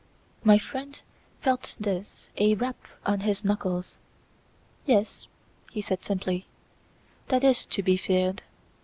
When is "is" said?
7.43-7.67